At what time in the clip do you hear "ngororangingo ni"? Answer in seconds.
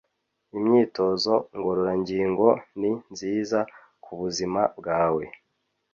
1.57-2.91